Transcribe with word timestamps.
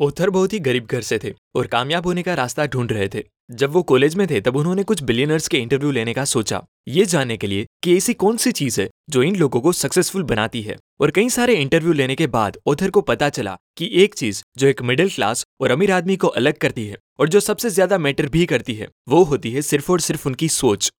Other 0.00 0.30
बहुत 0.30 0.52
ही 0.52 0.58
गरीब 0.58 0.86
घर 0.86 1.00
से 1.00 1.18
थे 1.24 1.32
और 1.56 1.66
कामयाब 1.66 2.06
होने 2.06 2.22
का 2.22 2.34
रास्ता 2.34 2.64
ढूंढ 2.66 2.92
रहे 2.92 3.08
थे। 3.08 3.22
जब 3.50 3.70
वो 3.70 3.82
कॉलेज 3.82 4.14
में 4.14 4.26
थे, 4.26 4.40
तब 4.40 4.56
उन्होंने 4.56 4.82
कुछ 4.82 5.02
बिलियनर्स 5.02 5.46
के 5.48 5.58
इंटरव्यू 5.58 5.90
लेने 5.90 6.14
का 6.14 6.24
सोचा। 6.24 6.62
ये 6.88 7.04
जानने 7.04 7.36
के 7.36 7.46
लिए 7.46 7.66
कि 7.82 7.96
ऐसी 7.96 8.14
कौन 8.14 8.36
सी 8.36 8.52
चीज़ 8.52 8.80
है 8.80 8.88
जो 9.10 9.22
इन 9.22 9.36
लोगों 9.36 9.60
को 9.60 9.72
सक्सेसफुल 9.72 10.22
बनाती 10.22 10.62
है। 10.62 10.76
और 11.00 11.10
कई 11.10 11.28
सारे 11.28 11.54
इंटरव्यू 11.54 11.92
लेने 11.92 12.14
के 12.14 12.26
बाद 12.26 12.56
ओथर 12.66 12.90
को 12.90 13.00
पता 13.02 13.28
चला 13.28 13.56
कि 13.76 13.90
एक 13.94 14.14
चीज़ 14.14 14.42
जो 14.58 14.66
एक 14.66 14.82
मिडिल 14.82 15.10
क्लास 15.10 15.44
और 15.60 15.70
अमीर 15.70 15.92
आदमी 15.92 16.16
को 16.16 16.28
अलग 16.28 16.58
करती 16.58 16.86
है 16.86 16.96
और 17.20 17.28
जो 17.28 17.40
सबसे 17.40 17.70
ज़्यादा 17.70 17.98
मैटर 17.98 18.28
भी 18.28 18.44
करती 18.46 18.74
है, 18.74 18.88
वो 19.08 19.22
होती 19.24 19.50
है 19.50 19.62
सिर्फ़ 19.62 19.92
और 19.92 20.00
सिर्फ़ 20.00 20.28
उनकी 20.28 20.48
सोच। 20.50 20.90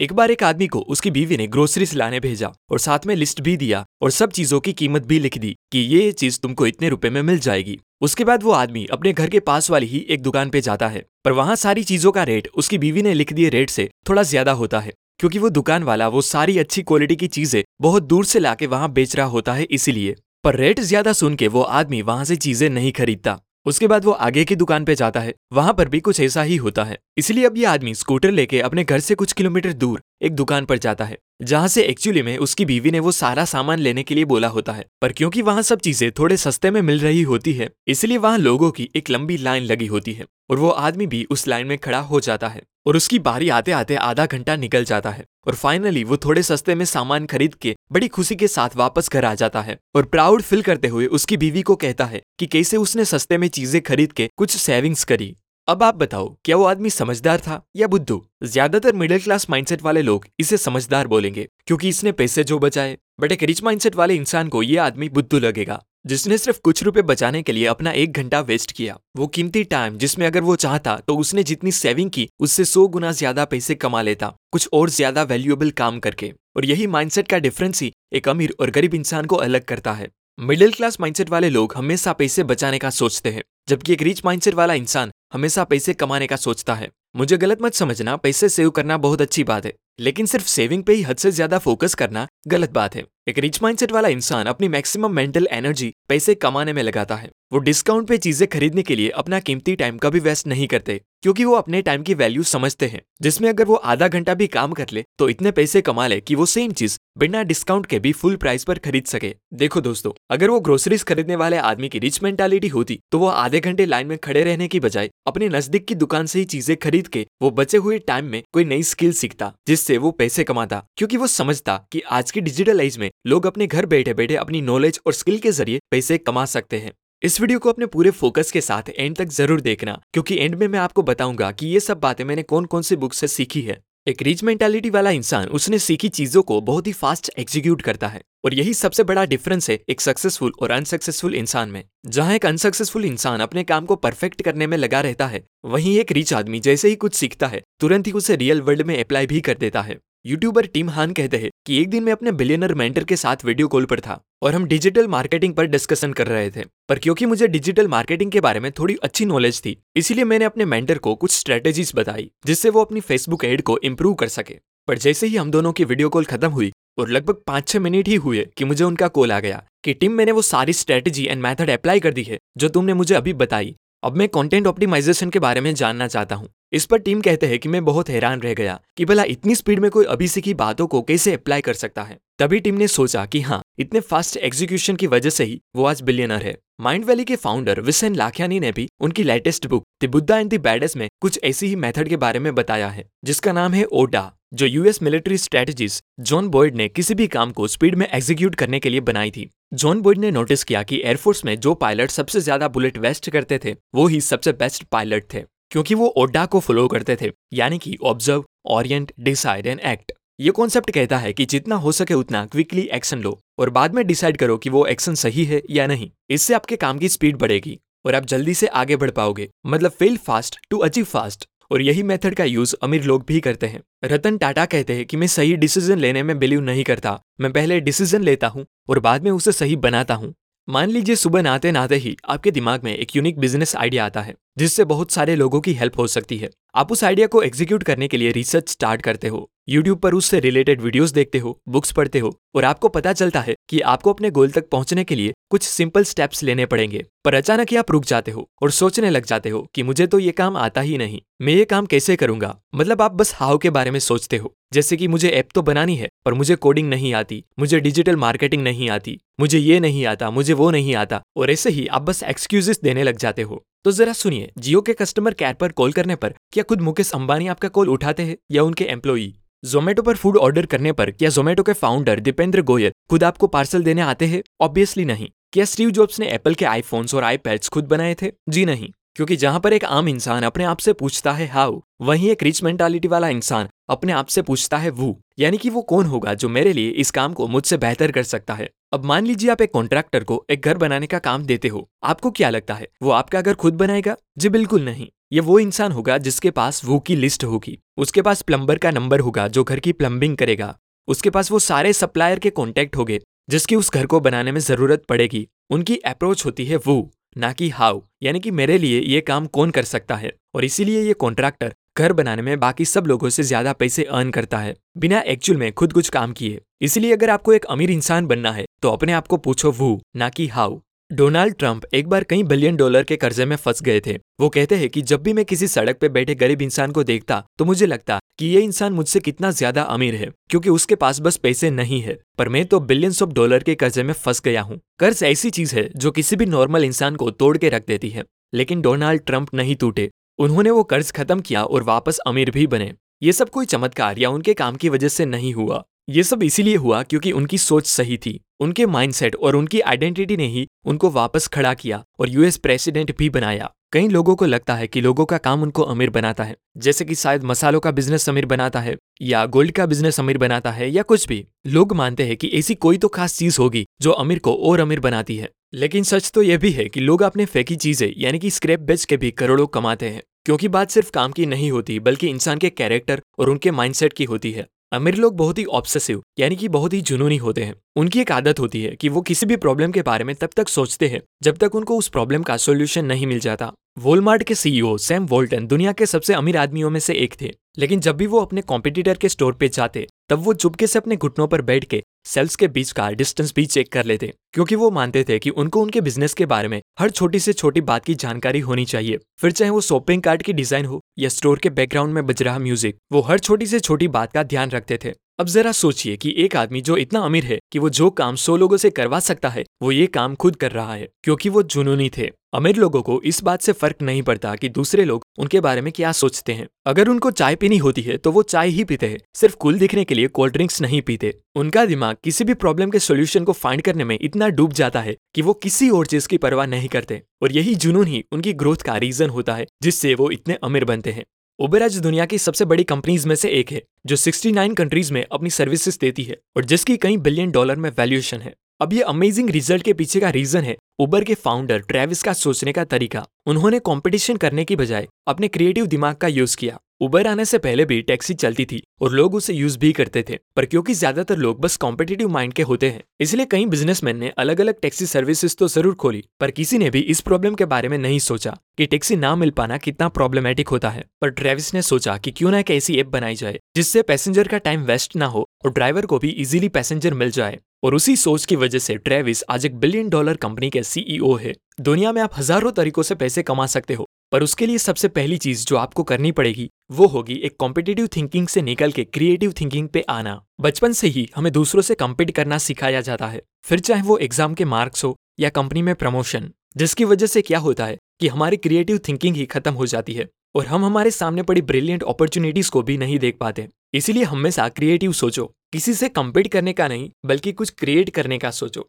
एक 0.00 0.12
बार 0.12 0.30
एक 0.30 0.42
आदमी 0.42 0.66
को 0.66 0.80
उसकी 0.88 1.10
बीवी 1.10 1.36
ने 1.36 1.46
ग्रोसरीज 1.46 1.92
लाने 1.94 2.18
भेजा 2.20 2.50
और 2.70 2.78
साथ 2.78 3.06
में 3.06 3.14
लिस्ट 3.16 3.40
भी 3.40 3.56
दिया 3.56 3.84
और 4.02 4.10
सब 4.10 4.30
चीज़ों 4.30 4.60
की 4.60 4.72
कीमत 4.72 5.06
भी 5.06 5.18
लिख 5.18 5.36
दी 5.38 5.50
कि 5.72 5.78
ये 5.78 6.12
चीज़ 6.12 6.38
तुमको 6.40 6.66
इतने 6.66 6.88
रुपए 6.88 7.10
में 7.10 7.20
मिल 7.22 7.38
जाएगी। 7.38 7.78
उसके 8.00 8.24
बाद 8.24 8.42
वो 8.42 8.52
आदमी 8.52 8.84
अपने 8.92 9.12
घर 9.12 9.28
के 9.28 9.40
पास 9.40 9.70
वाली 9.70 9.86
ही 9.86 9.98
एक 10.08 10.22
दुकान 10.22 10.50
पे 10.50 10.60
जाता 10.60 10.88
है, 10.88 11.04
पर 11.24 11.32
वहाँ 11.32 11.56
सारी 11.56 11.84
चीज़ों 11.84 12.12
का 12.12 12.22
रेट 12.22 12.48
उसकी 12.54 12.78
बीवी 12.78 13.02
ने 13.02 13.12
लिख 13.14 13.32
दिए 13.32 13.48
रेट 13.48 13.70
से 13.70 13.88
थोड़ा 14.08 14.22
ज़्यादा 14.22 14.52
होता 14.52 14.80
है, 14.80 14.92
क्योंकि 15.20 15.38
वो 15.38 15.50
दुकान 15.50 15.82
वाला 15.82 16.08
वो 16.08 16.22
सारी 16.22 16.58
अच्छी 16.58 16.82
क्वालिटी 16.82 17.16
की 17.16 17.26
चीज़ें 17.28 17.62
बहुत 17.80 18.02
दूर 18.04 18.24
से 18.24 18.38
लाके 18.38 18.66
वहाँ 18.68 18.92
बेच 18.92 19.16
रहा 19.16 19.26
होता 19.28 19.52
है 19.52 19.66
इसीलिए। 19.70 20.16
पर 20.44 20.56
रेट 20.56 20.80
ज़्यादा 20.82 21.12
सुन 21.12 21.34
के 21.34 21.48
वो 21.48 21.62
आदमी 21.62 22.02
वहाँ 22.02 22.24
से 22.24 22.36
चीज़ें 22.38 22.68
नहीं 22.70 22.92
खरीदता। 22.92 23.38
उसके 23.66 23.86
बाद 23.86 24.04
वो 24.04 24.12
आगे 24.12 24.44
की 24.44 24.56
दुकान 24.56 24.84
पे 24.84 24.94
जाता 24.94 25.20
है। 25.20 25.34
वहाँ 25.52 25.72
पर 25.74 25.88
भी 25.88 26.00
कुछ 26.00 26.20
ऐसा 26.20 26.42
ही 26.42 26.56
होता 26.56 26.84
है। 26.84 26.98
इसलिए 27.18 27.46
अब 27.46 27.56
ये 27.56 27.64
आदमी 27.66 27.94
स्कूटर 27.94 28.30
लेके 28.30 28.60
अपने 28.60 28.84
घर 28.84 29.00
से 29.00 29.14
कुछ 29.14 29.32
किलोमीटर 29.32 29.72
दूर 29.74 30.00
एक 30.22 30.32
दुकान 30.32 30.64
पर 30.64 30.78
जाता 30.78 31.04
है, 31.04 31.18
जहाँ 31.42 31.68
से 31.68 31.82
एक्चुअली 31.82 32.22
में 32.22 32.36
उसकी 32.38 32.64
बीवी 32.64 32.90
ने 32.90 33.00
वो 33.00 33.12
सारा 33.12 33.44
सामान 33.46 33.78
लेने 33.78 34.02
के 34.02 34.14
लिए 34.14 34.24
बोला 34.26 34.48
होता 34.48 34.72
है। 34.72 34.84
पर 35.02 35.12
क्योंकि 35.12 35.42
वहाँ 35.42 35.62
सब 35.62 35.80
चीज़ें 35.80 36.10
थोड़े 36.12 36.36
सस्ते 36.36 36.70
में 36.70 36.80
मिल 36.82 37.00
रही 37.00 37.22
होती 37.22 37.52
है, 37.52 37.70
इसलिए 37.88 38.18
वहाँ 38.18 38.38
लोगों 38.38 38.70
की 38.70 38.88
एक 38.96 39.10
लंबी 39.10 39.36
लाइन 39.36 39.64
लगी 39.64 39.86
होती 39.86 40.12
है 40.12 40.26
और 40.50 40.58
वो 40.58 40.70
आदमी 40.70 41.06
भी 41.06 41.26
उस 41.30 41.46
लाइन 41.48 41.66
में 41.66 41.76
खड़ा 41.78 41.98
हो 42.00 42.20
जाता 42.20 42.48
है। 42.48 42.62
और 42.90 42.96
उसकी 42.96 43.18
बारी 43.20 43.48
आते 43.50 43.72
आते 43.72 43.96
आधा 43.96 44.24
घंटा 44.26 44.54
निकल 44.56 44.84
जाता 44.84 45.10
है। 45.10 45.24
और 45.46 45.54
फाइनली 45.54 46.02
वो 46.04 46.16
थोड़े 46.16 46.42
सस्ते 46.42 46.74
में 46.74 46.84
सामान 46.84 47.26
खरीद 47.26 47.54
के 47.54 47.74
बड़ी 47.92 48.08
खुशी 48.08 48.36
के 48.36 48.48
साथ 48.48 48.70
वापस 48.76 49.10
घर 49.10 49.24
आ 49.24 49.34
जाता 49.34 49.60
है 49.60 49.78
और 49.96 50.04
प्राउड 50.06 50.42
फील 50.42 50.62
करते 50.62 50.88
हुए 50.88 51.06
उसकी 51.08 51.36
बीवी 51.36 51.62
को 51.62 51.76
कहता 51.76 52.04
है 52.04 52.20
कि 52.38 52.46
कैसे 52.46 52.76
उसने 52.76 53.04
सस्ते 53.04 53.38
में 53.38 53.46
चीज़ें 53.48 53.80
खरीद 53.82 54.12
के 54.12 54.28
कुछ 54.36 54.56
सेविंग्स 54.56 55.04
करी। 55.04 55.34
अब 55.68 55.82
आप 55.82 55.94
बताओ, 55.94 56.28
क्या 56.44 56.56
वो 56.56 56.64
आदमी 56.64 56.90
समझदार 56.90 57.40
था 57.40 57.62
या 57.76 57.86
बुद्धू? 57.86 58.22
ज़्यादातर 58.44 58.94
मिडिल 58.94 59.20
क्लास 59.20 59.48
माइंडसेट 59.50 59.82
वाले 59.82 60.02
लोग 60.02 60.26
इसे 60.38 60.56
समझदार 60.56 61.06
बोलेंगे, 61.06 61.46
क्योंकि 61.66 61.88
इसने 61.88 62.12
पैसे 62.12 62.44
जो 62.44 62.58
बचाए। 62.58 62.96
बट 63.20 63.32
एक 63.32 63.42
रिच 63.42 63.62
माइंडसेट 63.62 63.96
वाले 63.96 64.14
इंसान 64.14 64.48
को 64.48 64.62
ये 64.62 64.76
आदमी 64.78 65.08
बुद्धू 65.08 65.38
लगेगा। 65.38 65.80
जिसने 66.04 66.38
सिर्फ़ 66.38 66.58
कुछ 66.60 66.82
रुपए 66.82 67.02
बचाने 67.02 67.42
के 67.42 67.52
लिए 67.52 67.66
अपना 67.66 67.90
एक 67.92 68.12
घंटा 68.12 68.40
वेस्ट 68.40 68.72
किया, 68.72 68.96
वो 69.16 69.26
कीमती 69.26 69.64
टाइम 69.64 69.96
जिसमें 69.98 70.26
अगर 70.26 70.40
वो 70.40 70.56
चाहता 70.56 70.96
तो 70.98 71.16
उसने 71.16 71.42
जितनी 71.42 71.72
सेविंग 71.72 72.10
की, 72.10 72.28
उससे 72.40 72.64
सौ 72.64 72.86
गुना 72.88 73.10
ज़्यादा 73.12 73.44
पैसे 73.44 73.74
कमा 73.74 74.02
लेता, 74.02 74.32
कुछ 74.52 74.68
और 74.72 74.90
ज़्यादा 74.90 75.22
वैल्यूएबल 75.22 75.70
काम 75.72 75.98
करके। 75.98 76.32
और 76.56 76.64
यही 76.64 76.86
माइंडसेट 76.86 77.28
का 77.28 77.38
डिफरेंस 77.38 77.82
ही 77.82 77.92
एक 78.12 78.28
अमीर 78.28 78.54
और 78.60 78.70
गरीब 78.70 78.94
इंसान 78.94 79.26
को 79.26 79.36
अलग 79.38 79.64
करता 79.64 79.92
है। 79.92 80.08
मिडिल 80.38 80.72
क्लास 80.72 81.00
माइंडसेट 81.00 81.30
वाले 81.30 81.50
लोग 81.50 81.74
हमेशा 81.76 82.12
पैसे 82.12 82.42
बचाने 82.44 82.78
का 82.78 82.90
सोचते 82.90 83.30
हैं, 83.30 83.42
जबकि 83.68 83.92
एक 83.92 84.02
रिच 84.02 84.24
माइंडसेट 84.24 84.54
वाला 84.54 84.74
इंसान 84.74 85.10
हमेशा 85.32 85.64
पैसे 85.64 85.94
कमाने 85.94 86.26
का 86.26 86.36
सोचता 86.38 86.74
है। 86.74 86.88
मुझे 87.16 87.36
गलत 87.36 87.62
मत 87.62 87.74
समझना, 87.74 88.16
पैसे 88.16 88.48
सेव 88.48 88.70
करना 88.70 88.96
बहुत 88.98 89.20
अच्छी 89.20 89.44
बात 89.44 89.66
है। 89.66 89.72
लेकिन 90.00 90.26
सिर्फ़ 90.26 90.46
सेविंग 90.46 90.84
पे 90.84 90.92
ही 90.92 91.02
हद 91.02 91.16
से 91.16 91.30
ज़्यादा 91.30 91.58
फोकस 91.58 91.94
करना 91.94 92.26
गलत 92.48 92.70
बात 92.70 92.94
है। 92.96 93.04
एक 93.28 93.38
रिच 93.38 93.62
माइंडसेट 93.62 93.92
वाला 93.92 94.08
इंसान 94.08 94.46
अपनी 94.46 94.68
मैक्सिमम 94.68 95.14
मेंटल 95.14 95.48
एनर्जी 95.52 95.92
पैसे 96.08 96.34
कमाने 96.36 96.72
में 96.72 96.82
लगाता 96.82 97.16
है। 97.16 97.30
वो 97.52 97.58
डिस्काउंट 97.58 98.06
पे 98.08 98.16
चीज़ें 98.18 98.46
खरीदने 98.48 98.82
के 98.82 98.94
लिए 98.96 99.08
अपना 99.10 99.38
कीमती 99.40 99.74
टाइम 99.76 99.96
कभी 99.98 100.18
वेस्ट 100.20 100.46
नहीं 100.46 100.66
करते, 100.66 101.00
क्योंकि 101.22 101.44
वो 101.44 101.54
अपने 101.54 101.80
टाइम 101.82 102.02
की 102.02 102.14
वैल्यू 102.14 102.42
समझते 102.42 102.86
हैं। 102.86 103.00
जिसमें 103.22 103.48
अगर 103.48 103.64
वो 103.64 103.74
आधा 103.74 104.08
घंटा 104.08 104.34
भी 104.34 104.46
काम 104.48 104.72
कर 104.72 104.90
ले 104.92 105.02
तो 105.18 105.28
इतने 105.28 105.50
पैसे 105.50 105.80
कमा 105.82 106.06
ले 106.06 106.20
कि 106.20 106.34
वो 106.34 106.46
सेम 106.46 106.72
चीज़ 106.72 106.96
बिना 107.18 107.42
डिस्काउंट 107.42 107.86
के 107.86 107.98
भी 107.98 108.12
फुल 108.12 108.36
प्राइस 108.36 108.64
पर 108.64 108.78
खरीद 108.78 109.04
सके। 109.06 109.34
देखो 109.54 109.80
दोस्तों, 109.80 110.12
अगर 110.30 110.50
वो 110.50 110.60
ग्रोसरीज 110.60 111.04
खरीदने 111.04 111.36
वाले 111.36 111.56
आदमी 111.58 111.88
की 111.88 111.98
रिच 111.98 112.22
मेंटालिटी 112.22 112.68
होती 112.68 112.98
तो 113.12 113.18
वो 113.18 113.26
आधे 113.28 113.60
घंटे 113.60 113.86
लाइन 113.86 114.06
में 114.06 114.16
खड़े 114.18 114.44
रहने 114.44 114.68
की 114.68 114.80
बजाय 114.80 115.10
अपने 115.26 115.48
नज़दीक 115.48 115.86
की 115.86 115.94
दुकान 115.96 116.26
से 116.26 116.38
ही 116.38 116.44
चीज़ें 116.46 116.76
खरीद 116.78 117.08
के 117.08 117.26
वो 117.42 117.50
बचे 117.52 117.78
हुए 117.78 117.98
टाइम 118.06 118.24
में 118.26 118.42
कोई 118.52 118.64
नई 118.66 118.82
स्किल 118.84 119.12
सीखता, 119.14 119.52
जिससे 119.66 119.98
वो 119.98 120.10
पैसे 120.12 120.44
कमाता। 120.44 120.82
क्योंकि 120.96 121.16
वो 121.16 121.26
समझता 121.28 121.76
कि 121.92 122.00
आज 122.00 122.30
की 122.30 122.40
डिजिटल 122.42 122.80
एज 122.80 122.98
में 122.98 123.10
लोग 123.26 123.46
अपने 123.46 123.66
घर 123.68 123.86
बैठे 123.88 124.14
बैठे 124.14 124.36
अपनी 124.38 124.60
नॉलेज 124.62 125.00
और 125.06 125.12
स्किल 125.14 125.38
के 125.38 125.52
ज़रिए 125.52 125.80
पैसे 125.90 126.18
कमा 126.20 126.44
सकते 126.48 126.78
हैं। 126.78 126.92
इस 127.22 127.40
वीडियो 127.40 127.58
को 127.58 127.68
अपने 127.68 127.86
पूरे 127.86 128.10
फोकस 128.10 128.50
के 128.50 128.60
साथ 128.60 128.82
एंड 128.90 129.16
तक 129.16 129.28
ज़रूर 129.28 129.60
देखना, 129.60 129.98
क्योंकि 130.12 130.36
एंड 130.36 130.54
में 130.54 130.66
मैं 130.68 130.78
आपको 130.78 131.02
बताऊँगा 131.02 131.50
कि 131.52 131.66
ये 131.66 131.80
सब 131.80 132.00
बातें 132.00 132.24
मैंने 132.24 132.42
कौन 132.42 132.64
कौन 132.64 132.82
सी 132.82 132.96
बुक 132.96 133.14
से 133.14 133.28
सीखी 133.28 133.62
है। 133.62 133.78
एक 134.06 134.22
रिच 134.22 134.42
मेंटालिटी 134.44 134.90
वाला 134.90 135.10
इंसान 135.10 135.48
उसने 135.48 135.78
सीखी 135.78 136.08
चीज़ों 136.08 136.42
को 136.42 136.60
बहुत 136.62 136.86
ही 136.86 136.92
फास्ट 136.92 137.30
एग्जीक्यूट 137.38 137.82
करता 137.82 138.08
है, 138.08 138.22
और 138.44 138.54
यही 138.54 138.74
सबसे 138.74 139.04
बड़ा 139.04 139.24
डिफरेंस 139.26 139.70
है 139.70 139.78
एक 139.88 140.00
सक्सेसफुल 140.00 140.52
और 140.60 140.70
अनसक्सेसफुल 140.70 141.34
इंसान 141.34 141.68
में। 141.68 141.82
जहाँ 142.06 142.34
एक 142.34 142.46
अनसक्सेसफुल 142.46 143.04
इंसान 143.04 143.40
अपने 143.40 143.64
काम 143.64 143.86
को 143.86 143.96
परफेक्ट 143.98 144.42
करने 144.42 144.66
में 144.66 144.76
लगा 144.78 145.00
रहता 145.00 145.26
है, 145.26 145.44
वहीं 145.64 145.98
एक 145.98 146.12
रिच 146.12 146.32
आदमी 146.34 146.60
जैसे 146.60 146.88
ही 146.88 146.96
कुछ 146.96 147.14
सीखता 147.14 147.46
है, 147.46 147.62
तुरंत 147.80 148.06
ही 148.06 148.12
उसे 148.12 148.36
रियल 148.36 148.60
वर्ल्ड 148.60 148.82
में 148.82 148.98
अप्लाई 149.00 149.26
भी 149.26 149.40
कर 149.40 149.58
देता 149.58 149.82
है। 149.82 149.98
यूट्यूबर 150.24 150.66
टीम 150.66 150.88
हान 150.90 151.12
कहते 151.12 151.36
हैं 151.36 151.48
कि 151.66 151.80
एक 151.80 151.88
दिन 151.90 152.02
मैं 152.04 152.12
अपने 152.12 152.32
बिलियनर 152.32 152.72
मेंटर 152.74 153.04
के 153.04 153.16
साथ 153.16 153.44
वीडियो 153.44 153.68
कॉल 153.68 153.84
पर 153.84 154.00
था 154.00 154.18
और 154.42 154.54
हम 154.54 154.64
डिजिटल 154.64 155.06
मार्केटिंग 155.08 155.54
पर 155.54 155.66
डिस्कशन 155.66 156.12
कर 156.12 156.26
रहे 156.26 156.50
थे। 156.50 156.64
पर 156.88 156.98
क्योंकि 156.98 157.26
मुझे 157.26 157.48
डिजिटल 157.48 157.88
मार्केटिंग 157.88 158.32
के 158.32 158.40
बारे 158.40 158.60
में 158.60 158.70
थोड़ी 158.72 158.96
अच्छी 159.02 159.24
नॉलेज 159.24 159.60
थी, 159.60 159.76
इसीलिए 159.96 160.24
मैंने 160.24 160.44
अपने 160.44 160.64
मेंटर 160.64 160.98
को 160.98 161.14
कुछ 161.14 161.32
स्ट्रेटेजीज 161.32 161.92
बताई, 161.96 162.30
जिससे 162.46 162.70
वो 162.70 162.84
अपनी 162.84 163.00
फेसबुक 163.00 163.44
एड 163.44 163.62
को 163.62 163.78
इम्प्रूव 163.84 164.14
कर 164.14 164.28
सके। 164.28 164.58
पर 164.88 164.98
जैसे 164.98 165.26
ही 165.26 165.36
हम 165.36 165.50
दोनों 165.50 165.72
की 165.72 165.84
वीडियो 165.84 166.08
कॉल 166.08 166.24
खत्म 166.24 166.50
हुई 166.50 166.72
और 166.98 167.08
लगभग 167.08 167.42
पाँच 167.46 167.68
छह 167.68 167.80
मिनट 167.80 168.08
ही 168.08 168.14
हुए 168.18 168.46
कि 168.56 168.64
मुझे 168.64 168.84
उनका 168.84 169.08
कॉल 169.08 169.32
आ 169.32 169.40
गया 169.40 169.64
कि 169.84 169.94
टीम 169.94 170.12
मैंने 170.12 170.32
वो 170.32 170.42
सारी 170.44 170.72
स्ट्रेटेजी 170.74 171.26
एंड 171.26 171.42
मेथड 171.42 171.70
अप्लाई 171.70 172.00
कर 172.00 172.12
दी 172.12 172.22
है, 172.22 172.38
जो 172.58 172.68
तुमने 172.68 172.94
मुझे 172.94 173.14
अभी 173.14 173.32
बताई, 173.34 173.74
अब 174.02 174.16
मैं 174.16 174.28
कंटेंट 174.28 174.66
ऑप्टिमाइजेशन 174.66 175.30
के 175.30 175.38
बारे 175.38 175.60
में 175.60 175.74
जानना 175.74 176.08
चाहता 176.08 176.34
हूँ। 176.34 176.48
इस 176.72 176.84
पर 176.86 176.98
टीम 176.98 177.20
कहते 177.20 177.46
हैं 177.46 177.58
कि 177.58 177.68
मैं 177.68 177.84
बहुत 177.84 178.08
हैरान 178.10 178.40
रह 178.40 178.54
गया 178.54 178.78
कि 178.96 179.04
भला 179.04 179.22
इतनी 179.26 179.54
स्पीड 179.54 179.78
में 179.78 179.90
कोई 179.90 180.04
अभी 180.06 180.28
सीखी 180.28 180.52
बातों 180.54 180.86
को 180.86 181.00
कैसे 181.02 181.32
अप्लाई 181.34 181.60
कर 181.60 181.74
सकता 181.74 182.02
है। 182.02 182.18
तभी 182.38 182.60
टीम 182.60 182.74
ने 182.74 182.86
सोचा 182.88 183.24
कि 183.26 183.40
हाँ 183.40 183.60
इतने 183.78 184.00
फास्ट 184.00 184.36
एग्जीक्यूशन 184.38 184.96
की 184.96 185.06
वजह 185.06 185.30
से 185.30 185.44
ही 185.44 185.60
वो 185.76 185.84
आज 185.84 186.02
बिलियनर 186.02 186.42
है। 186.42 186.56
माइंड 186.80 187.04
वैली 187.04 187.24
के 187.24 187.36
फाउंडर 187.36 187.80
विसेन 187.80 188.14
लाखियानी 188.16 188.60
ने 188.60 188.72
भी 188.72 188.88
उनकी 189.00 189.22
latest 189.22 189.66
book 189.66 189.84
the 190.02 190.08
Buddha 190.08 190.38
and 190.38 190.50
the 190.50 190.60
badass 190.60 190.96
में 190.96 191.08
कुछ 191.20 191.40
ऐसी 191.44 191.66
ही 191.66 191.76
मेथड 191.76 192.08
के 192.08 192.16
बारे 192.18 192.38
में 192.38 192.54
बताया 192.54 192.88
है, 192.88 193.04
जिसका 193.24 193.52
नाम 193.52 193.72
है 193.72 193.84
ओडा 193.84 194.30
जो 194.54 194.66
US 194.66 195.02
military 195.02 195.36
strategies 195.38 196.00
John 196.20 196.48
Boyd 196.48 196.76
ने 196.76 196.88
किसी 196.88 197.14
भी 197.14 197.26
काम 197.28 197.52
को 197.52 197.66
स्पीड 197.68 197.94
में 197.94 198.06
एग्जीक्यूट 198.08 198.54
करने 198.54 198.80
के 198.80 198.90
लिए 198.90 199.00
बनाई 199.02 199.30
थी। 199.30 199.50
जॉन 199.74 200.00
बॉयड 200.02 200.18
ने 200.18 200.30
नोटिस 200.30 200.64
किया 200.64 200.82
कि 200.82 201.00
एयरफोर्स 201.00 201.44
में 201.44 201.58
जो 201.58 201.74
पायलट 201.76 202.10
सबसे 202.10 202.40
ज़्यादा 202.40 202.68
बुलेट 202.68 202.98
वेस्ट 202.98 203.30
करते 203.30 203.60
थे, 203.64 203.76
वो 203.94 204.06
ही 204.06 204.20
सबसे 204.22 204.52
बेस्ट 204.54 204.84
पायलट 204.84 205.34
थे। 205.34 205.44
क्योंकि 205.70 205.94
वो 205.94 206.06
ओडा 206.18 206.44
को 206.46 206.60
फॉलो 206.60 206.86
करते 206.88 207.16
थे, 207.16 207.30
यानी 207.52 207.78
कि 207.78 207.96
observe 208.02 208.44
orient 208.68 209.12
decide 209.20 209.66
and 209.66 209.80
act 209.80 210.12
ये 210.40 210.50
कॉन्सेप्ट 210.50 210.90
कहता 210.90 211.16
है 211.18 211.32
कि 211.32 211.44
जितना 211.46 211.76
हो 211.76 211.92
सके 211.92 212.14
उतना 212.14 212.44
क्विकली 212.46 212.82
एक्शन 212.94 213.20
लो 213.20 213.38
और 213.58 213.70
बाद 213.70 213.94
में 213.94 214.06
डिसाइड 214.06 214.36
करो 214.36 214.56
कि 214.56 214.70
वो 214.70 214.84
एक्शन 214.86 215.14
सही 215.14 215.44
है 215.44 215.60
या 215.70 215.86
नहीं। 215.86 216.10
इससे 216.30 216.54
आपके 216.54 216.76
काम 216.76 216.98
की 216.98 217.08
स्पीड 217.08 217.36
बढ़ेगी 217.36 217.78
और 218.06 218.14
आप 218.14 218.24
जल्दी 218.24 218.54
से 218.54 218.66
आगे 218.66 218.96
बढ़ 218.96 219.10
पाओगे। 219.10 219.48
मतलब 219.66 219.90
fail 219.90 220.16
fast 220.16 220.58
to 220.70 220.78
achieve 220.78 221.04
fast 221.04 221.46
और 221.70 221.82
यही 221.82 222.02
मेथड 222.02 222.34
का 222.34 222.44
यूज़ 222.44 222.74
अमीर 222.82 223.04
लोग 223.04 223.24
भी 223.26 223.40
करते 223.40 223.66
हैं। 223.66 223.80
रतन 224.04 224.38
टाटा 224.38 224.64
कहते 224.66 224.94
हैं 224.94 225.04
कि 225.06 225.16
मैं 225.16 225.26
सही 225.26 225.54
डिसीज़न 225.56 225.98
लेने 225.98 226.22
में 226.22 226.38
बिलीव 226.38 226.60
नहीं 226.60 226.84
करता। 226.84 227.18
मैं 227.40 227.52
पहले 227.52 227.80
डिसीज़न 227.80 228.22
लेता 228.22 228.48
हूँ 228.48 228.66
और 228.88 228.98
बाद 229.00 229.24
में 229.24 229.30
उसे 229.30 229.52
सही 229.52 229.76
बनाता 229.78 230.14
हूँ। 230.14 230.34
मान 230.70 230.90
लीजिए 230.90 231.16
सुबह 231.16 231.42
नहाते 231.42 231.70
नहाते 231.72 231.96
ही 231.96 232.16
आपके 232.28 232.50
दिमाग 232.50 232.84
में 232.84 232.94
एक 232.96 233.16
यूनिक 233.16 233.38
बिज़नेस 233.38 233.74
आइडिया 233.76 234.04
आता 234.06 234.20
है, 234.20 234.34
जिससे 234.58 234.84
बहुत 234.84 235.10
सारे 235.10 235.34
लोगों 235.36 235.60
की 235.60 235.72
हेल्प 235.72 235.98
हो 235.98 236.06
सकती 236.06 236.36
है। 236.36 236.50
आप 236.74 236.92
उस 236.92 237.04
आइडिया 237.04 237.26
को 237.26 237.42
एग्जीक्यूट 237.42 237.82
करने 237.82 238.08
के 238.08 238.16
लिए 238.16 238.32
रिसर्च 238.32 238.68
स्टार्ट 238.68 239.02
करते 239.02 239.28
हो 239.28 239.48
यूट्यूब 239.68 239.98
पर 239.98 240.14
उससे 240.14 240.38
रिलेटेड 240.40 240.80
वीडियोस 240.80 241.10
देखते 241.10 241.38
हो 241.38 241.58
बुक्स 241.68 241.92
पढ़ते 241.92 242.18
हो 242.18 242.32
और 242.54 242.64
आपको 242.64 242.88
पता 242.88 243.12
चलता 243.12 243.40
है 243.40 243.54
कि 243.68 243.80
आपको 243.80 244.12
अपने 244.12 244.30
गोल 244.30 244.50
तक 244.50 244.68
पहुँचने 244.68 245.04
के 245.04 245.14
लिए 245.14 245.32
कुछ 245.50 245.62
सिंपल 245.62 246.04
स्टेप्स 246.04 246.42
लेने 246.42 246.66
पड़ेंगे, 246.66 247.04
पर 247.24 247.34
अचानक 247.34 247.70
ही 247.70 247.76
आप 247.76 247.90
रुक 247.90 248.04
जाते 248.04 248.30
हो 248.30 248.46
और 248.62 248.70
सोचने 248.70 249.10
लग 249.10 249.26
जाते 249.26 249.48
हो 249.48 249.66
कि 249.74 249.82
मुझे 249.82 250.06
तो 250.06 250.18
ये 250.18 250.32
काम 250.32 250.56
आता 250.56 250.80
ही 250.80 250.98
नहीं। 250.98 251.20
मैं 251.42 251.52
ये 251.52 251.64
काम 251.64 251.86
कैसे 251.86 252.16
करूँगा? 252.16 252.56
मतलब 252.74 253.02
आप 253.02 253.12
बस 253.12 253.34
हाउ 253.34 253.58
के 253.58 253.70
बारे 253.70 253.90
में 253.90 253.98
सोचते 253.98 254.36
हो, 254.36 254.52
जैसे 254.72 254.96
कि 254.96 255.08
मुझे 255.08 255.28
ऐप 255.28 255.48
तो 255.54 255.62
बनानी 255.62 255.96
है, 255.96 256.08
पर 256.24 256.34
मुझे 256.34 256.56
कोडिंग 256.56 256.88
नहीं 256.88 257.14
आती, 257.14 257.44
मुझे 257.58 257.80
डिजिटल 257.80 258.16
मार्केटिंग 258.16 258.62
नहीं 258.62 258.90
आती, 258.90 259.18
मुझे 259.40 259.58
ये 259.58 259.80
नहीं 259.80 260.06
आता, 260.06 260.30
मुझे 260.30 260.52
वो 260.52 260.70
नहीं 260.70 260.94
आता, 260.94 261.22
और 261.36 261.50
ऐसे 261.50 261.70
ही 261.70 261.86
आप 261.86 262.02
बस 262.02 262.22
एक्सक्यूजेस 262.22 262.80
देने 262.82 263.02
लग 263.02 263.16
जाते 263.16 263.42
हो। 263.42 263.64
तो 263.84 263.92
जरा 263.92 264.12
सुनिए, 264.12 264.50
जियो 264.58 264.80
के 264.80 264.92
कस्टमर 264.92 265.34
केयर 265.34 265.54
पर 265.54 265.72
कॉल 265.72 265.92
करने 265.92 266.14
पर 266.16 266.34
क्या 266.52 266.64
खुद 266.64 266.80
मुकेश 266.80 267.12
अंबानी 267.12 267.46
आपका 267.46 267.68
कॉल 267.68 267.88
उठाते 267.88 268.22
हैं 268.22 268.36
या 268.50 268.62
उनके 268.62 268.84
एम्प्लॉई 268.84 269.32
जोमेटो 269.64 270.02
पर 270.02 270.16
फ़ूड 270.16 270.36
ऑर्डर 270.36 270.66
करने 270.66 270.92
पर 270.92 271.10
क्या 271.10 271.30
जोमेटो 271.30 271.62
के 271.62 271.72
फाउंडर 271.72 272.20
दीपेंद्र 272.20 272.62
गोयल 272.62 272.92
खुद 273.10 273.24
आपको 273.24 273.46
पार्सल 273.46 273.82
देने 273.82 274.00
आते 274.00 274.26
हैं? 274.26 274.42
ऑब्वियसली 274.60 275.04
नहीं। 275.04 275.28
क्या 275.52 275.64
स्टीव 275.64 275.90
जॉब्स 275.90 276.20
ने 276.20 276.26
एप्पल 276.26 276.54
के 276.54 276.64
आईफोन्स 276.64 277.14
और 277.14 277.24
आईपैड्स 277.24 277.68
खुद 277.68 277.84
बनाए 277.84 278.14
थे? 278.22 278.30
जी 278.48 278.64
नहीं। 278.64 278.90
क्योंकि 279.14 279.36
जहाँ 279.36 279.60
पर 279.60 279.72
एक 279.72 279.84
आम 279.84 280.08
इंसान 280.08 280.42
अपने 280.42 280.64
आप 280.64 280.78
से 280.78 280.92
पूछता 280.92 281.32
है, 281.32 281.46
हाउ? 281.46 281.80
वहीं 282.00 282.30
एक 282.30 282.42
रिच 282.42 282.62
मेंटालिटी 282.62 283.08
वाला 283.08 283.28
इंसान 283.28 283.68
अपने 283.88 284.12
आप 284.12 284.26
से 284.26 284.42
पूछता 284.42 284.78
है, 284.78 284.90
वो? 284.90 285.20
यानी 285.38 285.56
कि 285.56 285.70
वो 285.70 285.82
कौन 285.82 286.06
होगा 286.06 286.34
जो 286.34 286.48
मेरे 286.48 286.72
लिए 286.72 286.90
इस 286.90 287.10
काम 287.10 287.32
को 287.32 287.48
मुझसे 287.48 287.76
बेहतर 287.76 288.12
कर 288.12 288.22
सकता 288.22 288.54
है। 288.54 288.70
अब 288.92 289.04
मान 289.04 289.26
लीजिए 289.26 289.50
आप 289.50 289.62
एक 289.62 289.72
कॉन्ट्रैक्टर 289.72 290.24
को 290.24 290.44
एक 290.50 290.62
घर 290.62 290.76
बनाने 290.76 291.06
का 291.06 291.18
काम 291.18 291.44
देते 291.44 291.68
हो। 291.68 291.88
आपको 292.04 292.30
क्या 292.30 292.50
लगता 292.50 292.74
है, 292.74 292.88
वो 293.02 293.10
आपका 293.10 293.40
घर 293.40 293.54
खुद 293.54 293.74
बनाएगा? 293.74 294.16
जी 294.38 294.48
बिल्कुल 294.48 294.84
नहीं। 294.84 295.08
ये 295.32 295.40
वो 295.40 295.58
इंसान 295.58 295.92
होगा 295.92 296.18
जिसके 296.18 296.50
पास 296.50 296.84
वो 296.84 296.98
की 296.98 297.16
लिस्ट 297.16 297.44
होगी। 297.44 297.78
उसके 297.96 298.22
पास 298.22 298.42
प्लम्बर 298.42 298.78
का 298.78 298.90
नंबर 298.90 299.20
होगा 299.20 299.48
जो 299.48 299.64
घर 299.64 299.80
की 299.80 299.92
प्लम्बिंग 299.92 300.36
करेगा। 300.36 300.78
उसके 301.08 301.30
पास 301.30 301.50
वो 301.50 301.58
सारे 301.58 301.92
सप्लायर 301.92 302.38
के 302.38 302.50
कॉन्टेक्ट 302.50 302.96
होंगे 302.96 303.20
जिसकी 303.48 303.76
उस 303.76 303.90
घर 303.92 304.06
को 304.06 304.20
बनाने 304.20 304.52
में 304.52 304.60
ज़रूरत 304.60 305.04
पड़ेगी। 305.08 305.48
उनकी 305.70 305.96
अप्रोच 305.96 306.44
होती 306.46 306.64
है 306.64 306.76
वो। 306.76 307.10
ना 307.36 307.52
कि 307.52 307.68
हाउ, 307.68 308.00
यानी 308.22 308.40
कि 308.40 308.50
मेरे 308.50 308.78
लिए 308.78 309.00
ये 309.00 309.20
काम 309.20 309.46
कौन 309.46 309.70
कर 309.70 309.84
सकता 309.84 310.14
है? 310.14 310.32
और 310.54 310.64
इसीलिए 310.64 311.02
ये 311.02 311.12
कॉन्ट्रैक्टर 311.14 311.74
घर 311.98 312.12
बनाने 312.12 312.42
में 312.42 312.58
बाकी 312.60 312.84
सब 312.84 313.06
लोगों 313.06 313.28
से 313.28 313.42
ज़्यादा 313.42 313.72
पैसे 313.72 314.04
अर्न 314.04 314.30
करता 314.30 314.58
है, 314.58 314.74
बिना 314.98 315.20
एक्चुअल 315.20 315.58
में 315.58 315.72
खुद 315.72 315.92
कुछ 315.92 316.08
काम 316.08 316.32
किए। 316.32 316.60
इसलिए 316.82 317.12
अगर 317.12 317.30
आपको 317.30 317.52
एक 317.52 317.64
अमीर 317.66 317.90
इंसान 317.90 318.26
बनना 318.26 318.52
है 318.52 318.64
तो 318.82 318.90
अपने 318.90 319.12
आप 319.12 319.26
को 319.26 319.36
पूछो, 319.36 319.70
वो? 319.72 320.00
ना 320.16 320.28
कि, 320.28 320.46
हाउ? 320.46 320.78
डोनाल्ड 321.10 321.54
ट्रंप 321.54 321.84
एक 321.94 322.08
बार 322.08 322.24
कई 322.24 322.42
बिलियन 322.42 322.76
डॉलर 322.76 323.02
के 323.02 323.16
कर्जे 323.16 323.44
में 323.44 323.54
फंस 323.56 323.82
गए 323.82 324.00
थे। 324.00 324.12
वो 324.40 324.48
कहते 324.48 324.74
हैं 324.74 324.88
कि 324.88 325.00
जब 325.02 325.22
भी 325.22 325.32
मैं 325.32 325.44
किसी 325.44 325.66
सड़क 325.68 325.98
पे 326.00 326.08
बैठे 326.08 326.34
गरीब 326.34 326.62
इंसान 326.62 326.92
को 326.92 327.02
देखता 327.04 327.42
तो 327.58 327.64
मुझे 327.64 327.86
लगता 327.86 328.18
कि 328.38 328.46
ये 328.46 328.60
इंसान 328.60 328.92
मुझसे 328.92 329.20
कितना 329.20 329.50
ज़्यादा 329.50 329.82
अमीर 329.84 330.14
है, 330.14 330.30
क्योंकि 330.50 330.70
उसके 330.70 330.94
पास 330.94 331.20
बस 331.20 331.36
पैसे 331.36 331.70
नहीं 331.70 332.00
है। 332.02 332.18
पर 332.38 332.48
मैं 332.48 332.64
तो 332.66 332.80
बिलियंस 332.82 333.22
ऑफ़ 333.22 333.30
डॉलर 333.30 333.62
के 333.62 333.74
कर्जे 333.74 334.02
में 334.02 334.14
फंस 334.14 334.40
गया 334.40 334.62
हूँ। 334.62 334.80
कर्ज 335.00 335.22
ऐसी 335.24 335.50
चीज़ 335.50 335.74
है 335.76 335.88
जो 335.96 336.10
किसी 336.10 336.36
भी 336.36 336.46
नॉर्मल 336.46 336.84
इंसान 336.84 337.16
को 337.16 337.30
तोड़ 337.32 337.56
के 337.58 337.68
रख 337.68 337.86
देती 337.86 338.10
है। 338.10 338.24
लेकिन 338.54 338.80
डोनाल्ड 338.80 339.22
ट्रंप 339.22 339.54
नहीं 339.54 339.76
टूटे। 339.76 340.08
उन्होंने 340.38 340.70
वो 340.70 340.82
कर्ज 340.84 341.12
खत्म 341.12 341.40
किया 341.40 341.64
और 341.64 341.82
वापस 341.84 342.18
अमीर 342.26 342.50
भी 342.50 342.66
बने। 342.66 342.92
ये 343.22 343.32
सब 343.32 343.50
कोई 343.50 343.66
चमत्कार 343.66 344.18
या 344.18 344.30
उनके 344.30 344.54
काम 344.54 344.76
की 344.76 344.88
वजह 344.88 345.08
से 345.08 345.24
नहीं 345.26 345.52
हुआ। 345.54 345.84
ये 346.08 346.22
सब 346.22 346.42
इसीलिए 346.42 346.76
हुआ 346.76 347.02
क्योंकि 347.02 347.32
उनकी 347.32 347.58
सोच 347.58 347.86
सही 347.86 348.16
थी, 348.16 348.40
उनके 348.60 348.86
माइंडसेट 348.86 349.34
और 349.34 349.56
उनकी 349.56 349.80
आइडेंटिटी 349.80 350.36
ने 350.36 350.46
ही 350.46 350.66
उनको 350.84 351.10
वापस 351.10 351.46
खड़ा 351.48 351.74
किया 351.74 352.02
और 352.20 352.28
यूएस 352.28 352.56
प्रेसिडेंट 352.56 353.16
भी 353.18 353.30
बनाया। 353.30 353.70
कई 353.92 354.08
लोगों 354.08 354.34
को 354.36 354.46
लगता 354.46 354.74
है 354.74 354.86
कि 354.86 355.00
लोगों 355.00 355.24
का 355.24 355.38
काम 355.38 355.62
उनको 355.62 355.82
अमीर 355.82 356.10
बनाता 356.10 356.44
है, 356.44 356.56
जैसे 356.76 357.04
कि 357.04 357.14
शायद 357.14 357.44
मसालों 357.44 357.80
का 357.80 357.90
बिज़नेस 357.90 358.28
अमीर 358.28 358.46
बनाता 358.46 358.80
है, 358.80 358.96
या 359.22 359.44
गोल्ड 359.46 359.72
का 359.72 359.86
बिज़नेस 359.86 360.20
अमीर 360.20 360.38
बनाता 360.38 360.70
है, 360.70 360.90
या 360.90 361.02
कुछ 361.02 361.28
भी। 361.28 361.44
लोग 361.66 361.92
मानते 361.92 362.24
हैं 362.24 362.36
कि 362.36 362.48
ऐसी 362.48 362.74
कोई 362.74 362.98
तो 362.98 363.08
खास 363.08 363.38
चीज़ 363.38 363.58
होगी 363.60 363.86
जो 364.02 364.10
अमीर 364.10 364.38
को 364.38 364.54
और 364.54 364.80
अमीर 364.80 365.00
बनाती 365.00 365.36
है। 365.36 365.50
लेकिन 365.74 366.04
सच 366.04 366.30
तो 366.34 366.42
यह 366.42 366.58
भी 366.58 366.70
है 366.70 366.88
कि 366.88 367.00
लोग 367.00 367.22
अपने 367.22 367.44
फेंकी 367.44 367.76
चीज़ें, 367.76 368.12
यानी 368.16 368.38
कि 368.38 368.50
स्क्रैप 368.50 368.80
बेच 368.80 369.04
के 369.04 369.16
भी 369.16 369.30
करोड़ों 369.30 369.66
कमाते 369.66 370.08
हैं, 370.08 370.22
क्योंकि 370.44 370.68
बात 370.68 370.90
सिर्फ़ 370.90 371.10
काम 371.10 371.32
की 371.32 371.46
नहीं 371.46 371.70
होती, 371.70 372.00
बल्कि 372.00 372.28
इंसान 372.28 372.58
के 372.58 372.70
कैरेक्टर 372.70 373.22
और 373.38 373.50
उनके 373.50 373.70
माइंडसेट 373.70 374.12
की 374.12 374.24
होती 374.24 374.52
है। 374.52 374.66
अमीर 374.92 375.14
लोग 375.14 375.36
बहुत 375.36 375.58
ही 375.58 375.64
ऑब्सेसिव 375.64 376.22
यानी 376.38 376.56
कि 376.56 376.68
बहुत 376.68 376.92
ही 376.92 377.00
जुनूनी 377.00 377.36
होते 377.36 377.64
हैं। 377.64 377.74
उनकी 377.96 378.20
एक 378.20 378.32
आदत 378.32 378.60
होती 378.60 378.82
है 378.82 378.94
कि 378.96 379.08
वो 379.08 379.20
किसी 379.20 379.46
भी 379.46 379.56
प्रॉब्लम 379.56 379.92
के 379.92 380.02
बारे 380.02 380.24
में 380.24 380.34
तब 380.34 380.50
तक 380.56 380.68
सोचते 380.68 381.08
हैं, 381.08 381.20
जब 381.42 381.56
तक 381.56 381.74
उनको 381.74 381.98
उस 381.98 382.08
प्रॉब्लम 382.08 382.42
का 382.42 382.56
सोल्यूशन 382.56 383.04
नहीं 383.04 383.26
मिल 383.26 383.40
जाता। 383.40 383.72
वॉलमार्ट 383.98 384.42
के 384.42 384.54
सीईओ 384.54 384.96
सैम 384.98 385.26
वोल्टन 385.26 385.66
दुनिया 385.66 385.92
के 385.92 386.06
सबसे 386.06 386.34
अमीर 386.34 386.56
आदमियों 386.56 386.90
में 386.90 387.00
से 387.00 387.14
एक 387.14 387.34
थे। 387.40 387.54
लेकिन 387.78 388.00
जब 388.00 388.16
भी 388.16 388.26
वो 388.26 388.40
अपने 388.40 388.62
कॉम्पिटिटर 388.62 389.16
के 389.16 389.28
स्टोर 389.28 389.52
पे 389.52 389.68
जाते, 389.68 390.06
तब 390.30 390.38
वो 390.38 390.52
चुपके 390.54 390.86
से 390.86 390.98
अपने 390.98 391.16
घुटनों 391.16 391.46
पर 391.48 391.62
बैठ 391.62 391.84
के 391.84 392.02
सेल्स 392.26 392.56
के 392.56 392.68
बीच 392.68 392.90
का 392.92 393.10
डिस्टेंस 393.10 393.52
भी 393.56 393.64
चेक 393.66 393.92
कर 393.92 394.04
लेते, 394.04 394.32
क्योंकि 394.52 394.74
वो 394.74 394.90
मानते 394.90 395.24
थे 395.28 395.38
कि 395.38 395.50
उनको 395.50 395.82
उनके 395.82 396.00
बिज़नेस 396.00 396.34
के 396.34 396.46
बारे 396.46 396.68
में 396.68 396.80
हर 396.98 397.10
छोटी 397.10 397.40
से 397.40 397.52
छोटी 397.52 397.80
बात 397.82 398.04
की 398.04 398.14
जानकारी 398.14 398.60
होनी 398.60 398.84
चाहिए। 398.84 399.18
फिर 399.40 399.52
चाहे 399.52 399.70
वो 399.70 399.80
शॉपिंग 399.80 400.22
कार्ड 400.22 400.42
की 400.42 400.52
डिज़ाइन 400.52 400.86
हो 400.86 401.00
या 401.18 401.28
स्टोर 401.28 401.58
के 401.58 401.70
बैकग्राउंड 401.70 402.14
में 402.14 402.26
बज 402.26 402.42
रहा 402.42 402.58
म्यूज़िक 402.58 402.98
वो 403.12 403.20
हर 403.20 403.38
छोटी 403.38 403.66
से 403.66 403.80
छोटी 403.80 404.08
बात 404.08 404.32
का 404.32 404.42
ध्यान 404.44 404.70
रखते 404.70 404.98
थे। 405.04 405.12
अब 405.40 405.46
जरा 405.46 405.70
सोचिए 405.72 406.16
कि 406.16 406.34
एक 406.38 406.56
आदमी 406.56 406.80
जो 406.80 406.96
इतना 406.96 407.20
अमीर 407.20 407.44
है 407.44 407.58
कि 407.72 407.78
वो 407.78 407.90
जो 407.90 408.10
काम 408.10 408.36
सौ 408.36 408.56
लोगों 408.56 408.76
से 408.76 408.90
करवा 408.90 409.20
सकता 409.20 409.48
है, 409.48 409.64
वो 409.82 409.92
ये 409.92 410.06
काम 410.06 410.34
खुद 410.34 410.56
कर 410.56 410.72
रहा 410.72 410.94
है, 410.94 411.08
क्योंकि 411.22 411.48
वो 411.48 411.62
जुनूनी 411.62 412.10
थे। 412.18 412.28
अमीर 412.54 412.76
लोगों 412.76 413.02
को 413.02 413.20
इस 413.24 413.42
बात 413.42 413.62
से 413.62 413.72
फ़र्क 413.72 414.02
नहीं 414.02 414.22
पड़ता 414.22 414.54
कि 414.56 414.68
दूसरे 414.68 415.04
लोग 415.04 415.24
उनके 415.38 415.60
बारे 415.60 415.80
में 415.80 415.92
क्या 415.92 416.12
सोचते 416.12 416.52
हैं। 416.52 416.68
अगर 416.86 417.08
उनको 417.08 417.30
चाय 417.30 417.56
पीनी 417.56 417.76
होती 417.76 418.02
है 418.02 418.16
तो 418.16 418.32
वो 418.32 418.42
चाय 418.42 418.68
ही 418.68 418.84
पीते 418.84 419.06
हैं, 419.06 419.18
सिर्फ़ 419.34 419.56
कुल 419.56 419.78
दिखने 419.78 420.04
के 420.04 420.14
लिए 420.14 420.26
कोल्ड 420.26 420.52
ड्रिंक्स 420.52 420.80
नहीं 420.82 421.02
पीते। 421.02 421.34
उनका 421.56 421.84
दिमाग 421.86 422.16
किसी 422.24 422.44
भी 422.44 422.54
प्रॉब्लम 422.54 422.90
के 422.90 422.98
सोल्यूशन 422.98 423.44
को 423.44 423.52
फाइंड 423.52 423.82
करने 423.82 424.04
में 424.04 424.18
इतना 424.22 424.48
डूब 424.48 424.72
जाता 424.72 425.00
है 425.00 425.16
कि 425.34 425.42
वो 425.42 425.54
किसी 425.54 425.90
और 425.90 426.06
चीज़ 426.06 426.28
की 426.28 426.38
परवाह 426.38 426.66
नहीं 426.66 426.88
करते। 426.88 427.22
और 427.42 427.52
यही 427.52 427.74
जुनून 427.74 428.06
ही 428.06 428.24
उनकी 428.32 428.52
ग्रोथ 428.52 428.76
का 428.76 428.96
रीजन 428.96 429.30
होता 429.30 429.54
है, 429.54 429.66
जिससे 429.82 430.14
वो 430.14 430.30
इतने 430.30 430.58
अमीर 430.64 430.84
बनते 430.84 431.12
हैं। 431.12 431.24
उबर 431.60 431.82
आज 431.82 431.98
दुनिया 431.98 432.24
की 432.26 432.38
सबसे 432.38 432.64
बड़ी 432.64 432.84
कंपनीज़ 432.84 433.28
में 433.28 433.34
से 433.34 433.48
एक 433.48 433.70
है, 433.72 433.82
जो 434.06 434.16
69 434.16 434.74
कंट्रीज़ 434.74 435.12
में 435.12 435.26
अपनी 435.32 435.50
सर्विसेज़ 435.50 435.98
देती 436.00 436.22
है 436.22 436.36
और 436.56 436.64
जिसकी 436.64 436.96
कई 436.96 437.16
बिलियन 437.16 437.50
डॉलर 437.50 437.76
में 437.76 437.90
वैल्यूएशन 437.90 438.40
है। 438.40 438.54
अब 438.80 438.92
ये 438.92 439.00
अमेजिंग 439.02 439.48
रिज़ल्ट 439.50 439.82
के 439.82 439.92
पीछे 439.92 440.20
का 440.20 440.28
रीजन 440.30 440.64
है 440.64 440.76
उबर 440.98 441.24
के 441.24 441.34
फाउंडर 441.36 441.78
ट्रेविस 441.80 442.22
का 442.22 442.32
सोचने 442.32 442.72
का 442.72 442.84
तरीका। 442.84 443.24
उन्होंने 443.46 443.78
कंपटीशन 443.78 444.36
करने 444.36 444.64
की 444.64 444.76
बजाय 444.76 445.08
अपने 445.28 445.48
क्रिएटिव 445.48 445.86
दिमाग 445.86 446.14
का 446.16 446.28
यूज़ 446.28 446.56
किया। 446.56 446.78
उबर 447.00 447.26
आने 447.26 447.44
से 447.44 447.58
पहले 447.58 447.84
भी 447.84 448.00
टैक्सी 448.02 448.34
चलती 448.34 448.64
थी 448.64 448.82
और 449.02 449.12
लोग 449.12 449.34
उसे 449.34 449.54
यूज़ 449.54 449.78
भी 449.78 449.92
करते 449.92 450.24
थे, 450.28 450.38
पर 450.56 450.66
क्योंकि 450.66 450.94
ज़्यादातर 450.94 451.36
लोग 451.38 451.60
बस 451.60 451.76
कॉम्पिटेटिव 451.76 452.28
माइंड 452.28 452.52
के 452.52 452.62
होते 452.62 452.90
हैं, 452.90 453.02
इसलिए 453.20 453.46
कई 453.46 453.66
बिजनेसमैन 453.66 454.16
ने 454.16 454.32
अलग 454.38 454.60
अलग 454.60 454.80
टैक्सी 454.82 455.06
सर्विसेज़ 455.06 455.56
तो 455.56 455.68
ज़रूर 455.68 455.94
खोली, 455.94 456.24
पर 456.40 456.50
किसी 456.50 456.78
ने 456.78 456.90
भी 456.90 457.00
इस 457.06 457.20
प्रॉब्लम 457.20 457.54
के 457.54 457.64
बारे 457.66 457.88
में 457.88 457.96
नहीं 457.98 458.18
सोचा 458.20 458.56
कि 458.78 458.86
टैक्सी 458.86 459.16
ना 459.16 459.34
मिल 459.36 459.50
पाना 459.52 459.78
कितना 459.78 460.08
प्रॉब्लमेटिक 460.10 460.68
होता 460.68 460.90
है। 460.90 461.04
पर 461.20 461.30
ट्रेविस 461.30 461.72
ने 461.74 461.82
सोचा 461.84 462.16
कि 462.16 462.30
क्यों 462.30 462.50
ना 462.50 462.58
एक 462.58 462.70
ऐसी 462.70 462.98
ऐप 463.00 463.08
बनाई 463.08 463.34
जाए, 463.36 463.58
जिससे 463.76 464.02
पैसेंजर 464.02 464.48
का 464.48 464.58
टाइम 464.60 464.84
वेस्ट 464.84 465.16
ना 465.16 465.26
हो 465.26 465.48
और 465.64 465.72
ड्राइवर 465.72 466.06
को 466.06 466.18
भी 466.18 466.28
इजीली 466.30 466.68
पैसेंजर 466.70 467.14
मिल 467.14 467.30
जाए। 467.32 467.58
और 467.82 467.94
उसी 467.94 468.14
सोच 468.16 468.44
की 468.44 468.56
वजह 468.56 468.78
से 468.78 468.96
ट्रेविस 468.96 469.42
आज 469.50 469.66
एक 469.66 469.78
बिलियन 469.80 470.08
डॉलर 470.08 470.36
कंपनी 470.36 470.68
के 470.70 470.82
सीईओ 470.82 471.34
है। 471.34 471.52
दुनिया 471.80 472.12
में 472.12 472.20
आप 472.22 472.30
हज़ारों 472.38 472.72
तरीकों 472.72 473.02
से 473.02 473.14
पैसे 473.14 473.42
कमा 473.42 473.66
सकते 473.66 473.94
हो, 473.94 474.06
पर 474.32 474.42
उसके 474.42 474.66
लिए 474.66 474.78
सबसे 474.78 475.08
पहली 475.08 475.36
चीज़ 475.36 475.64
जो 475.66 475.76
आपको 475.76 476.02
करनी 476.02 476.32
पड़ेगी, 476.32 476.68
वो 476.92 477.06
होगी 477.06 477.34
एक 477.34 477.56
कॉम्पिटेटिव 477.58 478.08
थिंकिंग 478.16 478.48
से 478.48 478.62
निकल 478.62 478.92
के 478.92 479.04
क्रिएटिव 479.04 479.52
थिंकिंग 479.60 479.88
पे 479.88 480.00
आना। 480.08 480.40
बचपन 480.60 480.92
से 480.92 481.08
ही 481.08 481.28
हमें 481.36 481.52
दूसरों 481.52 481.82
से 481.82 481.94
कम्पीट 481.94 482.30
करना 482.30 482.58
सिखाया 482.58 483.00
जाता 483.00 483.26
है। 483.26 483.42
फिर 483.64 483.78
चाहे 483.80 484.02
वो 484.02 484.18
एग्ज़ाम 484.18 484.54
के 484.54 484.64
मार्क्स 484.66 485.04
हो 485.04 485.16
या 485.40 485.48
कंपनी 485.50 485.82
में 485.82 485.94
प्रमोशन 485.94 486.50
जिसकी 486.76 487.04
वजह 487.04 487.26
से 487.26 487.42
क्या 487.42 487.58
होता 487.58 487.86
है 487.86 487.96
कि 488.20 488.28
हमारी 488.28 488.56
क्रिएटिव 488.56 488.98
थिंकिंग 489.08 489.36
ही 489.36 489.46
खत्म 489.46 489.72
हो 489.72 489.86
जाती 489.86 490.12
है 490.12 490.28
और 490.56 490.66
हम 490.66 490.84
हमारे 490.84 491.10
सामने 491.10 491.42
पड़ी 491.42 491.62
ब्रिलियंट 491.62 492.02
अपॉर्चुनिटीज़ 492.02 492.70
को 492.70 492.82
भी 492.82 492.96
नहीं 492.98 493.18
देख 493.18 493.36
पाते। 493.40 493.66
इसीलिए 493.94 494.24
हमेशा 494.24 494.68
क्रिएटिव 494.68 495.12
सोचो। 495.12 495.50
किसी 495.72 495.94
से 495.94 496.08
कम्पीट 496.08 496.48
करने 496.52 496.72
का 496.72 496.88
नहीं 496.88 497.10
बल्कि 497.26 497.52
कुछ 497.52 497.70
क्रिएट 497.70 498.10
करने 498.10 498.38
का 498.38 498.50
सोचो। 498.50 498.88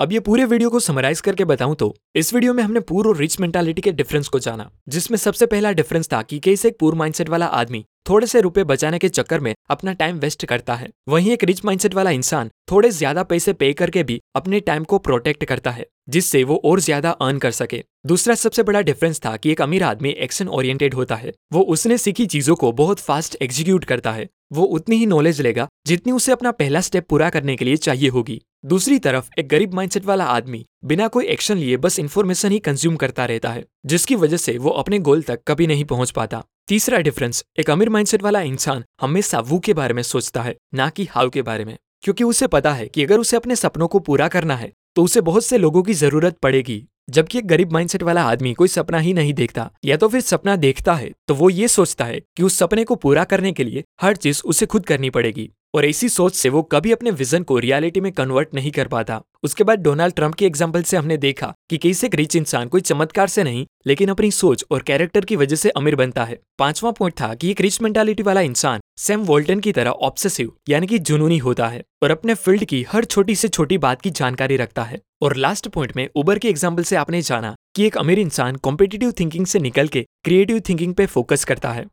अब 0.00 0.12
ये 0.12 0.18
पूरे 0.20 0.44
वीडियो 0.44 0.68
को 0.70 0.80
समराइज 0.80 1.20
करके 1.20 1.44
बताऊँ 1.44 1.74
तो 1.76 1.94
इस 2.16 2.32
वीडियो 2.34 2.52
में 2.54 2.62
हमने 2.62 2.80
पूरा 2.80 3.12
रिच 3.18 3.38
मेंटालिटी 3.40 3.82
के 3.82 3.92
डिफरेंस 3.92 4.28
को 4.28 4.38
जाना, 4.38 4.70
जिसमें 4.88 5.16
सबसे 5.18 5.46
पहला 5.46 5.72
डिफरेंस 5.72 6.08
था 6.12 6.20
कि 6.22 6.38
कैसे 6.38 6.68
एक 6.68 6.76
पूर 6.80 6.94
माइंडसेट 6.94 7.28
वाला 7.28 7.46
आदमी, 7.46 7.84
थोड़े 8.08 8.26
से 8.26 8.40
रुपए 8.40 8.64
बचाने 8.64 8.98
के 8.98 9.08
चक्कर 9.08 9.40
में 9.40 9.54
अपना 9.70 9.92
टाइम 9.92 10.18
वेस्ट 10.18 10.44
करता 10.46 10.74
है। 10.74 10.88
वहीं 11.08 11.32
एक 11.32 11.44
रिच 11.44 11.64
माइंडसेट 11.64 11.94
वाला 11.94 12.10
इंसान, 12.10 12.50
थोड़े 12.70 12.90
ज़्यादा 12.90 13.22
पैसे 13.24 13.52
पे 13.52 13.72
करके 13.72 14.02
भी 14.02 14.20
अपने 14.36 14.60
टाइम 14.60 14.84
को 14.84 14.98
प्रोटेक्ट 15.00 15.44
करता 15.44 15.70
है, 15.70 15.86
जिससे 16.08 16.44
वो 16.44 16.60
और 16.64 16.80
ज़्यादा 16.80 17.10
अर्न 17.10 17.38
कर 17.38 17.50
सके। 17.52 17.82
दूसरा 18.06 18.34
सबसे 18.36 18.62
बड़ा 18.62 18.80
डिफरेंस 18.82 19.20
था 19.20 19.36
कि 19.36 19.50
एक 19.52 19.62
अमीर 19.62 19.82
आदमी 19.84 20.10
एक्शन 20.10 20.48
ओरिएंटेड 20.50 20.94
होता 20.94 21.14
है। 21.16 21.32
वो 21.52 21.62
उसने 21.66 21.98
सीखी 21.98 22.26
चीज़ों 22.26 22.56
को 22.56 22.72
बहुत 22.74 23.00
फास्ट 23.00 23.36
एग्जीक्यूट 23.42 23.84
करता 23.84 24.12
है। 24.12 24.28
वो 24.52 24.64
उतनी 24.64 24.96
ही 24.96 25.06
नॉलेज 25.06 25.40
लेगा 25.40 25.68
जितनी 25.86 26.12
उसे 26.12 26.32
अपना 26.32 26.50
पहला 26.52 26.80
स्टेप 26.80 27.06
पूरा 27.08 27.30
करने 27.30 27.56
के 27.56 27.64
लिए 27.64 27.76
चाहिए 27.78 28.08
होगी। 28.08 28.40
दूसरी 28.64 28.98
तरफ़, 28.98 29.28
एक 29.38 29.48
गरीब 29.48 29.74
माइंडसेट 29.74 30.04
वाला 30.04 30.24
आदमी 30.26 30.64
बिना 30.84 31.06
कोई 31.08 31.24
एक्शन 31.24 31.56
लिए 31.56 31.76
बस 31.76 31.98
इन्फॉर्मेशन 31.98 32.52
ही 32.52 32.58
कंज्यूम 32.58 32.96
करता 32.96 33.24
रहता 33.24 33.50
है, 33.50 33.64
जिसकी 33.86 34.14
वजह 34.14 34.36
से 34.36 34.56
वो 34.58 34.70
अपने 34.72 34.98
गोल 34.98 35.22
तक 35.22 35.40
कभी 35.48 35.66
नहीं 35.66 35.84
पहुँच 35.84 36.10
पाता। 36.10 36.42
तीसरा 36.68 36.98
डिफरेंस 36.98 37.44
एक 37.58 37.70
अमीर 37.70 37.88
माइंडसेट 37.88 38.22
वाला 38.22 38.40
इंसान 38.40 38.84
हमेशा 39.00 39.40
वो 39.40 39.58
के 39.58 39.74
बारे 39.74 39.94
में 39.94 40.02
सोचता 40.02 40.42
है, 40.42 40.56
ना 40.74 40.88
कि 40.88 41.04
हाउ 41.04 41.30
के 41.30 41.42
बारे 41.42 41.64
में। 41.64 41.76
क्योंकि 42.02 42.24
उसे 42.24 42.46
पता 42.46 42.72
है 42.72 42.86
कि 42.86 43.04
अगर 43.04 43.18
उसे 43.18 43.36
अपने 43.36 43.56
सपनों 43.56 43.88
को 43.88 43.98
पूरा 43.98 44.28
करना 44.28 44.56
है 44.56 44.72
तो 44.96 45.02
उसे 45.02 45.20
बहुत 45.20 45.44
से 45.44 45.58
लोगों 45.58 45.82
की 45.82 45.94
ज़रूरत 45.94 46.36
पड़ेगी। 46.38 46.84
जबकि 47.10 47.38
एक 47.38 47.46
गरीब 47.46 47.72
माइंडसेट 47.72 48.02
वाला 48.02 48.22
आदमी 48.22 48.52
कोई 48.54 48.68
सपना 48.68 48.98
ही 48.98 49.12
नहीं 49.12 49.32
देखता, 49.34 49.70
या 49.84 49.96
तो 49.96 50.08
फिर 50.08 50.20
सपना 50.20 50.56
देखता 50.56 50.94
है 50.94 51.10
तो 51.28 51.34
वो 51.34 51.50
ये 51.50 51.68
सोचता 51.68 52.04
है 52.04 52.20
कि 52.36 52.42
उस 52.42 52.58
सपने 52.58 52.84
को 52.84 52.94
पूरा 52.96 53.24
करने 53.24 53.52
के 53.52 53.64
लिए 53.64 53.84
हर 54.00 54.16
चीज़ 54.16 54.42
उसे 54.44 54.66
खुद 54.66 54.86
करनी 54.86 55.10
पड़ेगी। 55.10 55.50
और 55.74 55.84
ऐसी 55.84 56.08
सोच 56.08 56.34
से 56.34 56.48
वो 56.48 56.62
कभी 56.64 56.92
अपने 56.92 57.10
विजन 57.12 57.42
को 57.42 57.58
रियलिटी 57.58 58.00
में 58.00 58.10
कन्वर्ट 58.12 58.54
नहीं 58.54 58.70
कर 58.70 58.88
पाता। 58.88 59.20
उसके 59.44 59.64
बाद 59.64 59.78
डोनाल्ड 59.78 60.14
ट्रंप 60.14 60.34
के 60.34 60.46
एग्ज़ाम्पल 60.46 60.82
से 60.82 60.96
हमने 60.96 61.16
देखा 61.16 61.52
कि 61.70 61.78
कैसे 61.78 62.06
एक 62.06 62.14
रिच 62.14 62.36
इंसान 62.36 62.68
कोई 62.68 62.80
चमत्कार 62.80 63.28
से 63.28 63.42
नहीं, 63.44 63.66
लेकिन 63.86 64.08
अपनी 64.08 64.30
सोच 64.30 64.64
और 64.70 64.82
कैरेक्टर 64.82 65.24
की 65.24 65.36
वजह 65.36 65.56
से 65.56 65.70
अमीर 65.70 65.96
बनता 65.96 66.24
है। 66.24 66.38
पांचवा 66.58 66.90
पॉइंट 66.90 67.14
था 67.20 67.34
कि 67.34 67.50
एक 67.50 67.60
रिच 67.60 67.80
मेंटालिटी 67.82 68.22
वाला 68.22 68.40
इंसान 68.42 68.80
सैम 68.98 69.24
वोल्टन 69.24 69.60
की 69.60 69.72
तरह 69.72 69.90
ऑब्सेसिव 69.90 70.52
यानी 70.68 70.86
कि 70.86 70.98
जुनूनी 71.00 71.38
होता 71.38 71.68
है 71.68 71.82
और 72.02 72.10
अपने 72.10 72.34
फ़ील्ड 72.36 72.64
की 72.64 72.82
हर 72.90 73.04
छोटी 73.06 73.34
से 73.34 73.48
छोटी 73.48 73.78
बात 73.78 74.00
की 74.00 74.10
जानकारी 74.12 74.56
रखता 74.56 74.82
है। 74.84 75.00
और 75.22 75.36
लास्ट 75.36 75.68
पॉइंट 75.68 75.96
में 75.96 76.08
उबर 76.16 76.38
के 76.38 76.48
एग्ज़ाम्पल 76.48 76.82
से 76.82 76.96
आपने 76.96 77.20
जाना 77.22 77.54
कि 77.76 77.86
एक 77.86 77.96
अमीर 77.98 78.18
इंसान 78.18 78.56
कॉम्पिटेटिव 78.56 79.12
थिंकिंग 79.20 79.46
से 79.46 79.58
निकल 79.60 79.88
के 79.88 80.04
क्रिएटिव 80.24 80.60
थिंकिंग 80.68 80.94
पे 80.94 81.06
फोकस 81.06 81.44
करता 81.44 81.72
है। 81.72 81.84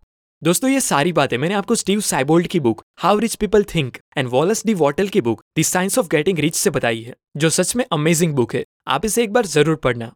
दोस्तों, 0.45 0.69
ये 0.69 0.79
सारी 0.79 1.11
बातें 1.13 1.37
मैंने 1.37 1.53
आपको 1.55 1.75
स्टीव 1.75 1.99
साइबोल्ड 1.99 2.47
की 2.47 2.59
book 2.59 2.81
how 2.99 3.19
rich 3.19 3.35
people 3.35 3.63
think 3.65 3.97
and 4.17 4.27
Wallace 4.29 4.61
D 4.65 4.73
Wattle 4.73 5.07
की 5.07 5.21
book 5.21 5.41
the 5.59 5.61
science 5.61 5.97
of 5.99 6.07
getting 6.07 6.39
rich 6.39 6.55
से 6.55 6.69
बताई 6.69 7.01
है, 7.01 7.15
जो 7.37 7.49
सच 7.49 7.75
में 7.75 7.83
अमेजिंग 7.91 8.33
बुक 8.33 8.53
है। 8.55 8.63
आप 8.87 9.05
इसे 9.05 9.23
एक 9.23 9.33
बार 9.33 9.45
ज़रूर 9.45 9.75
पढ़ना। 9.75 10.11